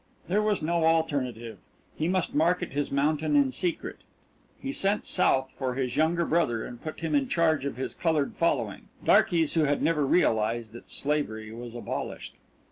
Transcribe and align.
There 0.27 0.41
was 0.41 0.63
no 0.63 0.85
alternative 0.85 1.59
he 1.95 2.07
must 2.07 2.33
market 2.33 2.71
his 2.73 2.91
mountain 2.91 3.35
in 3.35 3.51
secret. 3.51 3.97
He 4.59 4.71
sent 4.71 5.05
South 5.05 5.51
for 5.51 5.75
his 5.75 5.95
younger 5.95 6.25
brother 6.25 6.65
and 6.65 6.81
put 6.81 7.01
him 7.01 7.13
in 7.13 7.27
charge 7.27 7.65
of 7.65 7.77
his 7.77 7.93
coloured 7.93 8.35
following, 8.35 8.87
darkies 9.05 9.53
who 9.53 9.65
had 9.65 9.83
never 9.83 10.03
realised 10.03 10.71
that 10.71 10.89
slavery 10.89 11.51
was 11.51 11.75
abolished. 11.75 12.37